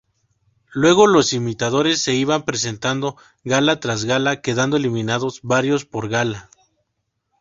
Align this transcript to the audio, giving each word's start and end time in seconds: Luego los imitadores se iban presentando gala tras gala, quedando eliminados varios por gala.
Luego 0.73 1.05
los 1.05 1.31
imitadores 1.31 2.01
se 2.01 2.15
iban 2.15 2.43
presentando 2.43 3.17
gala 3.43 3.79
tras 3.79 4.05
gala, 4.05 4.41
quedando 4.41 4.77
eliminados 4.77 5.41
varios 5.43 5.85
por 5.85 6.09
gala. 6.09 6.49